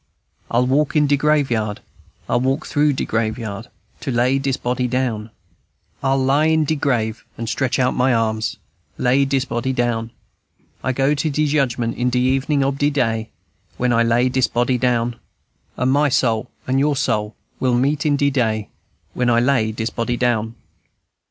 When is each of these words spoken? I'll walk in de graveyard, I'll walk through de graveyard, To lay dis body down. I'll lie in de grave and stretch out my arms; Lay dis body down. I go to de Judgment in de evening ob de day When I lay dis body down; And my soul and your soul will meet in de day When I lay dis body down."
I'll 0.49 0.65
walk 0.65 0.95
in 0.95 1.05
de 1.05 1.15
graveyard, 1.15 1.79
I'll 2.27 2.39
walk 2.41 2.65
through 2.65 2.93
de 2.93 3.05
graveyard, 3.05 3.67
To 3.99 4.09
lay 4.09 4.39
dis 4.39 4.57
body 4.57 4.87
down. 4.87 5.29
I'll 6.01 6.17
lie 6.17 6.45
in 6.47 6.63
de 6.65 6.73
grave 6.75 7.23
and 7.37 7.47
stretch 7.47 7.77
out 7.77 7.93
my 7.93 8.11
arms; 8.11 8.57
Lay 8.97 9.25
dis 9.25 9.45
body 9.45 9.73
down. 9.73 10.09
I 10.83 10.91
go 10.91 11.13
to 11.13 11.29
de 11.29 11.45
Judgment 11.45 11.95
in 11.97 12.09
de 12.09 12.17
evening 12.17 12.63
ob 12.63 12.79
de 12.79 12.89
day 12.89 13.29
When 13.77 13.93
I 13.93 14.01
lay 14.01 14.27
dis 14.27 14.47
body 14.47 14.79
down; 14.79 15.17
And 15.77 15.91
my 15.91 16.09
soul 16.09 16.49
and 16.65 16.79
your 16.79 16.95
soul 16.95 17.35
will 17.59 17.75
meet 17.75 18.03
in 18.03 18.15
de 18.17 18.31
day 18.31 18.69
When 19.13 19.29
I 19.29 19.39
lay 19.39 19.71
dis 19.71 19.91
body 19.91 20.17
down." 20.17 20.55